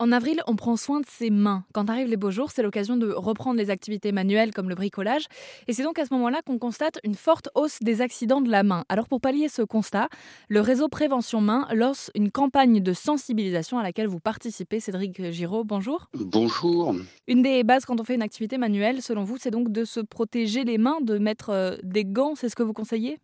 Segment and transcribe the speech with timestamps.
[0.00, 1.62] En avril, on prend soin de ses mains.
[1.74, 5.26] Quand arrivent les beaux jours, c'est l'occasion de reprendre les activités manuelles comme le bricolage.
[5.68, 8.62] Et c'est donc à ce moment-là qu'on constate une forte hausse des accidents de la
[8.62, 8.86] main.
[8.88, 10.08] Alors pour pallier ce constat,
[10.48, 14.80] le réseau Prévention Main lance une campagne de sensibilisation à laquelle vous participez.
[14.80, 16.08] Cédric Giraud, bonjour.
[16.14, 16.94] Bonjour.
[17.28, 20.00] Une des bases quand on fait une activité manuelle, selon vous, c'est donc de se
[20.00, 22.34] protéger les mains, de mettre euh, des gants.
[22.36, 23.18] C'est ce que vous conseillez?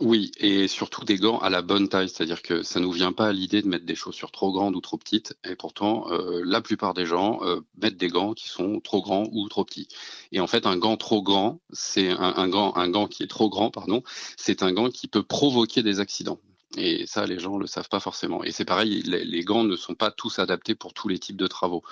[0.00, 3.28] Oui, et surtout des gants à la bonne taille, c'est-à-dire que ça nous vient pas
[3.28, 6.60] à l'idée de mettre des chaussures trop grandes ou trop petites, et pourtant euh, la
[6.60, 9.88] plupart des gens euh, mettent des gants qui sont trop grands ou trop petits.
[10.32, 13.48] Et en fait, un gant trop grand, c'est un, gant, un gant qui est trop
[13.48, 14.02] grand, pardon,
[14.36, 16.40] c'est un gant qui peut provoquer des accidents.
[16.76, 18.44] Et ça, les gens le savent pas forcément.
[18.44, 21.46] Et c'est pareil, les, gants ne sont pas tous adaptés pour tous les types de
[21.46, 21.82] travaux.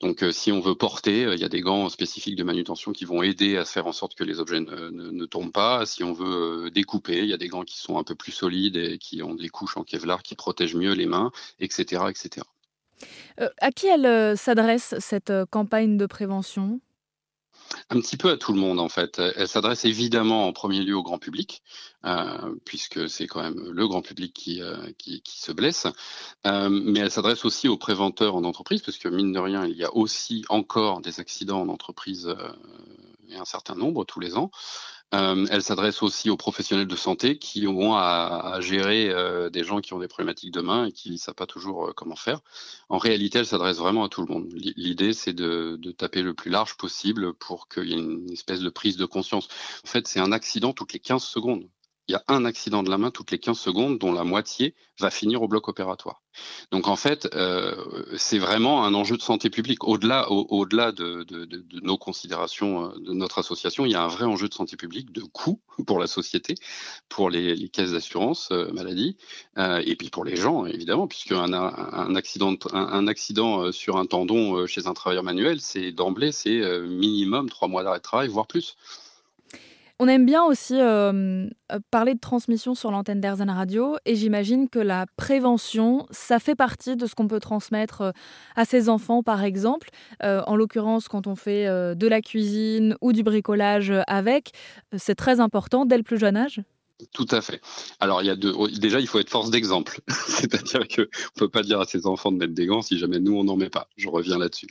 [0.00, 2.92] Donc, euh, si on veut porter, euh, il y a des gants spécifiques de manutention
[2.92, 5.86] qui vont aider à faire en sorte que les objets ne, tombent pas.
[5.86, 8.32] Si on veut euh, découper, il y a des gants qui sont un peu plus
[8.32, 12.46] solides et qui ont des couches en Kevlar qui protègent mieux les mains, etc., etc.
[13.60, 16.80] à qui elle s'adresse cette campagne de prévention?
[17.90, 19.20] Un petit peu à tout le monde en fait.
[19.36, 21.62] Elle s'adresse évidemment en premier lieu au grand public,
[22.04, 25.86] euh, puisque c'est quand même le grand public qui, euh, qui, se blesse,
[26.46, 29.76] euh, mais elle s'adresse aussi aux préventeurs en entreprise, parce que mine de rien, il
[29.76, 32.34] y a aussi encore des accidents en entreprise
[33.28, 34.50] et un certain nombre tous les ans.
[35.14, 39.80] Euh, elle s'adresse aussi aux professionnels de santé qui ont à, gérer euh, des gens
[39.80, 42.40] qui ont des problématiques de main et qui ne savent pas toujours euh, comment faire.
[42.88, 44.48] En réalité, elle s'adresse vraiment à tout le monde.
[44.52, 48.60] L'idée, c'est de, de, taper le plus large possible pour qu'il y ait une espèce
[48.60, 49.48] de prise de conscience.
[49.84, 51.68] En fait, c'est un accident toutes les 15 secondes
[52.08, 54.74] il y a un accident de la main toutes les 15 secondes, dont la moitié
[55.00, 56.22] va finir au bloc opératoire.
[56.70, 57.74] Donc en fait, euh,
[58.16, 59.84] c'est vraiment un enjeu de santé publique.
[59.84, 60.26] Au-delà,
[60.92, 61.26] de,
[61.82, 65.12] nos considérations euh, de notre association, il y a un vrai enjeu de santé publique,
[65.12, 66.54] de coût pour la société,
[67.08, 69.16] pour les, caisses d'assurance euh, maladie,
[69.58, 74.66] et puis pour les gens évidemment, puisque un, un accident, un, accident sur un tendon
[74.66, 78.76] chez un travailleur manuel, c'est d'emblée, c'est minimum trois mois d'arrêt de travail, voire plus.
[79.98, 84.68] On aime bien aussi euh, euh, parler de transmission sur l'antenne d'Airzen Radio et j'imagine
[84.68, 88.10] que la prévention, ça fait partie de ce qu'on peut transmettre euh,
[88.56, 89.88] à ses enfants par exemple.
[90.22, 94.52] en l'occurrence, quand on fait de la cuisine ou du bricolage avec,
[94.96, 96.60] c'est très important dès le plus jeune âge.
[97.12, 97.60] Tout à fait.
[98.00, 98.54] Alors, il y a deux.
[98.78, 100.00] Déjà, il faut être force d'exemple.
[100.08, 103.18] C'est-à-dire que on peut pas dire à ses enfants de mettre des gants si jamais
[103.20, 103.88] nous on n'en met pas.
[103.98, 104.68] Je reviens là-dessus.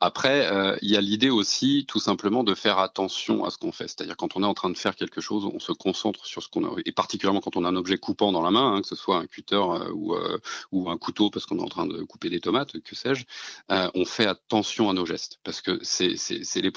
[0.00, 3.70] Après, euh, il y a l'idée aussi, tout simplement, de faire attention à ce qu'on
[3.70, 3.86] fait.
[3.86, 6.48] C'est-à-dire quand on est en train de faire quelque chose, on se concentre sur ce
[6.48, 8.88] qu'on a, et particulièrement quand on a un objet coupant dans la main, hein, que
[8.88, 10.38] ce soit un cutter euh, ou, euh,
[10.72, 13.24] ou un couteau parce qu'on est en train de couper des tomates, que sais-je,
[13.68, 16.16] on fait attention à nos gestes parce que c'est
[16.56, 16.72] les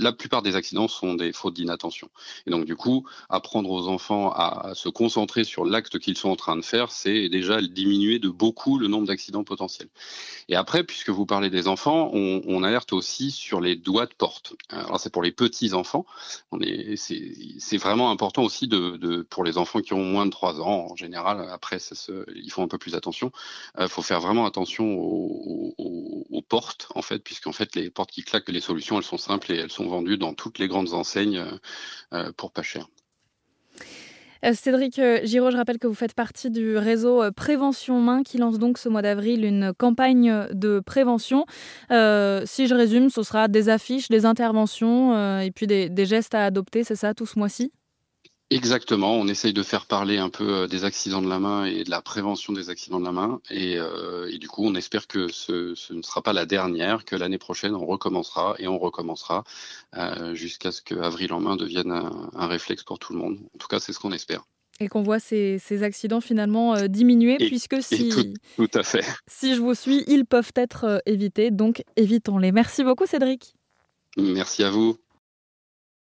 [0.00, 2.08] la plupart des accidents sont des fautes d'inattention.
[2.46, 6.36] Et donc du coup, apprendre aux enfants à, se concentrer sur l'acte qu'ils sont en
[6.36, 9.88] train de faire, c'est déjà diminuer de beaucoup le nombre d'accidents potentiels.
[10.48, 14.54] Et après, puisque vous parlez des enfants, on, alerte aussi sur les doigts de porte.
[14.68, 16.04] Alors c'est pour les petits enfants.
[16.96, 20.96] C'est vraiment important aussi de, pour les enfants qui ont moins de 3 ans en
[20.96, 21.48] général.
[21.50, 21.78] Après,
[22.34, 23.32] ils font un peu plus attention.
[23.78, 28.24] Il euh, faut faire vraiment attention aux, portes en fait, puisqu'en fait les portes qui
[28.24, 31.44] claquent, les solutions elles sont simples et elles sont vendues dans toutes les grandes enseignes
[32.12, 32.88] euh, pour pas cher.
[34.44, 38.22] Euh, Cédric euh, Giraud, je rappelle que vous faites partie du réseau euh, Prévention Main
[38.22, 41.44] qui lance donc ce mois d'avril une campagne de prévention.
[41.90, 46.44] si je résume, ce sera des affiches, des interventions et puis des, des gestes à
[46.44, 47.72] adopter, c'est ça, tout ce mois-ci?
[48.52, 51.84] Exactement, on essaye de faire parler un peu euh, des accidents de la main et
[51.84, 53.40] de la prévention des accidents de la main.
[53.48, 57.04] Et, euh, et du coup, on espère que ce, ce, ne sera pas la dernière,
[57.04, 59.44] que l'année prochaine, on recommencera et on recommencera
[59.96, 63.38] euh, jusqu'à ce que Avril en main devienne un, un, réflexe pour tout le monde.
[63.54, 64.42] En tout cas, c'est ce qu'on espère.
[64.80, 68.34] Et qu'on voit ces, ces, accidents finalement euh, diminuer, puisque si, tout,
[68.66, 69.04] tout à fait.
[69.28, 71.52] si je vous suis, ils peuvent être évités.
[71.52, 72.50] Donc, évitons-les.
[72.50, 73.54] Merci beaucoup, Cédric.
[74.16, 74.96] Merci à vous.